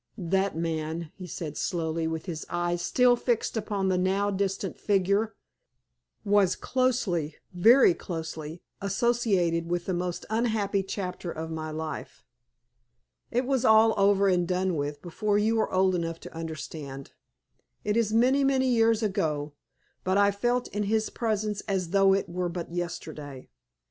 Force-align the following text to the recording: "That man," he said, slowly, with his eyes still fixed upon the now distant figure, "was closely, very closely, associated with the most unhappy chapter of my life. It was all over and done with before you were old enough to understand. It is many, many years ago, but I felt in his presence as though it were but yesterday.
"That 0.17 0.57
man," 0.57 1.11
he 1.13 1.27
said, 1.27 1.55
slowly, 1.57 2.07
with 2.07 2.25
his 2.25 2.43
eyes 2.49 2.81
still 2.81 3.15
fixed 3.15 3.55
upon 3.55 3.87
the 3.87 3.99
now 3.99 4.31
distant 4.31 4.79
figure, 4.79 5.35
"was 6.25 6.55
closely, 6.55 7.35
very 7.53 7.93
closely, 7.93 8.63
associated 8.81 9.69
with 9.69 9.85
the 9.85 9.93
most 9.93 10.25
unhappy 10.27 10.81
chapter 10.81 11.29
of 11.31 11.51
my 11.51 11.69
life. 11.69 12.25
It 13.29 13.45
was 13.45 13.63
all 13.63 13.93
over 13.95 14.27
and 14.27 14.47
done 14.47 14.75
with 14.75 15.03
before 15.03 15.37
you 15.37 15.57
were 15.57 15.71
old 15.71 15.93
enough 15.93 16.19
to 16.21 16.33
understand. 16.35 17.11
It 17.83 17.95
is 17.95 18.11
many, 18.11 18.43
many 18.43 18.69
years 18.69 19.03
ago, 19.03 19.53
but 20.03 20.17
I 20.17 20.31
felt 20.31 20.67
in 20.69 20.81
his 20.89 21.11
presence 21.11 21.61
as 21.67 21.89
though 21.91 22.15
it 22.15 22.27
were 22.27 22.49
but 22.49 22.71
yesterday. 22.73 23.49